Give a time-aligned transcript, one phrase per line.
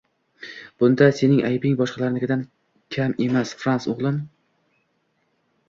[0.83, 2.43] Bunda sening aybing boshqalarnikidan
[2.97, 4.21] kam emas, Frans, o`g`lim